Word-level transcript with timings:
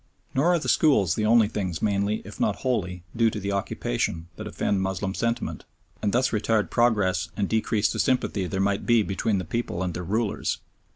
Nor 0.33 0.47
are 0.55 0.57
the 0.57 0.67
schools 0.67 1.13
the 1.13 1.27
only 1.27 1.47
things 1.47 1.79
mainly, 1.79 2.23
if 2.25 2.39
not 2.39 2.55
wholly, 2.65 3.03
due 3.15 3.29
to 3.29 3.39
the 3.39 3.51
occupation 3.51 4.29
that 4.35 4.47
offend 4.47 4.81
Moslem 4.81 5.13
sentiment, 5.13 5.63
and 6.01 6.11
thus 6.11 6.31
retard 6.31 6.71
progress 6.71 7.29
and 7.37 7.47
decrease 7.47 7.93
the 7.93 7.99
sympathy 7.99 8.47
there 8.47 8.59
might 8.59 8.87
be 8.87 9.03
between 9.03 9.37
the 9.37 9.45
people 9.45 9.83
and 9.83 9.93
their 9.93 10.01
rulers. 10.03 10.57